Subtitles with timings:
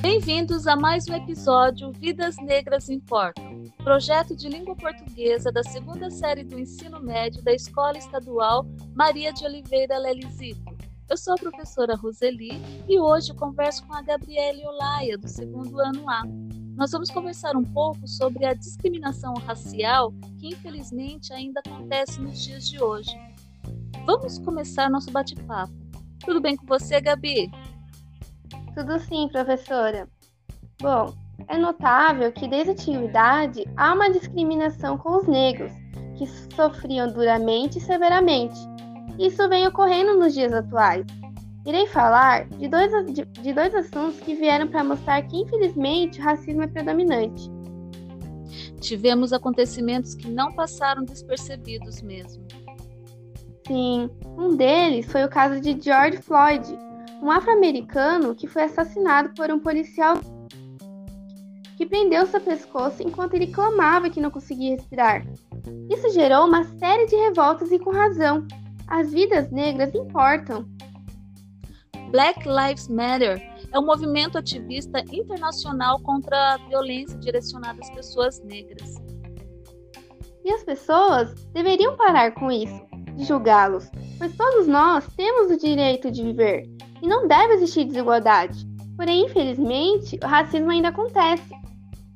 [0.00, 6.42] Bem-vindos a mais um episódio Vidas Negras Importam, projeto de língua portuguesa da segunda série
[6.42, 10.74] do ensino médio da Escola Estadual Maria de Oliveira Lelizito.
[11.06, 12.50] Eu sou a professora Roseli
[12.88, 16.22] e hoje converso com a Gabriele Olaia, do segundo ano A.
[16.76, 22.70] Nós vamos conversar um pouco sobre a discriminação racial que infelizmente ainda acontece nos dias
[22.70, 23.10] de hoje.
[24.06, 25.74] Vamos começar nosso bate-papo.
[26.24, 27.50] Tudo bem com você, Gabi?
[28.80, 30.08] Tudo sim, professora.
[30.80, 31.12] Bom,
[31.48, 35.70] é notável que desde a antiguidade há uma discriminação com os negros,
[36.16, 38.58] que sofriam duramente e severamente.
[39.18, 41.04] Isso vem ocorrendo nos dias atuais.
[41.66, 46.24] Irei falar de dois, de, de dois assuntos que vieram para mostrar que, infelizmente, o
[46.24, 47.50] racismo é predominante.
[48.80, 52.42] Tivemos acontecimentos que não passaram despercebidos mesmo.
[53.66, 54.08] Sim,
[54.38, 56.66] um deles foi o caso de George Floyd,
[57.22, 60.14] um afro-americano que foi assassinado por um policial
[61.76, 65.26] que prendeu seu pescoço enquanto ele clamava que não conseguia respirar.
[65.88, 68.46] Isso gerou uma série de revoltas e com razão.
[68.86, 70.66] As vidas negras importam.
[72.10, 73.40] Black Lives Matter
[73.72, 78.96] é um movimento ativista internacional contra a violência direcionada às pessoas negras.
[80.44, 82.80] E as pessoas deveriam parar com isso,
[83.14, 88.66] de julgá-los, pois todos nós temos o direito de viver e não deve existir desigualdade.
[88.96, 91.54] Porém, infelizmente, o racismo ainda acontece.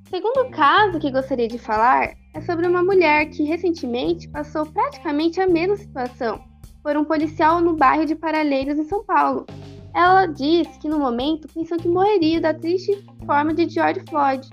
[0.07, 5.41] O segundo caso que gostaria de falar é sobre uma mulher que recentemente passou praticamente
[5.41, 6.41] a mesma situação
[6.83, 9.47] por um policial no bairro de Paralheiros, em São Paulo.
[9.95, 14.47] Ela diz que no momento pensou que morreria da triste forma de George Floyd.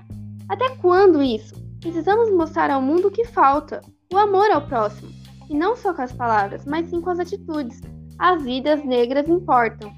[0.48, 1.54] Até quando isso?
[1.80, 5.10] Precisamos mostrar ao mundo o que falta: o amor ao próximo.
[5.50, 7.82] E não só com as palavras, mas sim com as atitudes.
[8.18, 9.92] As vidas negras importam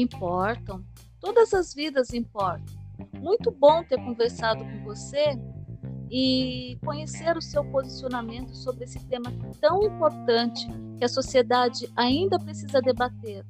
[0.00, 0.84] importam.
[1.20, 2.74] Todas as vidas importam.
[3.18, 5.38] Muito bom ter conversado com você
[6.10, 10.66] e conhecer o seu posicionamento sobre esse tema tão importante
[10.98, 13.44] que a sociedade ainda precisa debater.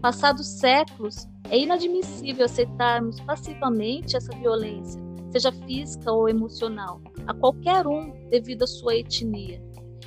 [0.00, 5.00] Passados séculos, é inadmissível aceitarmos passivamente essa violência,
[5.32, 9.60] seja física ou emocional, a qualquer um devido à sua etnia.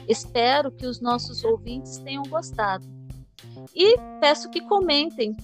[0.07, 2.85] Espero que os nossos ouvintes tenham gostado.
[3.75, 5.35] E peço que comentem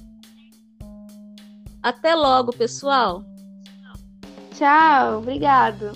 [1.81, 3.23] até logo, pessoal.
[4.53, 5.91] Tchau, obrigado.